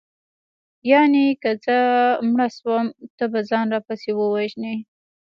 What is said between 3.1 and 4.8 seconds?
ته به ځان راپسې ووژنې